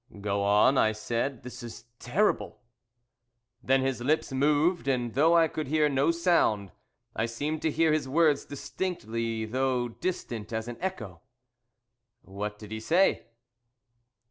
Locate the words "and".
4.87-5.13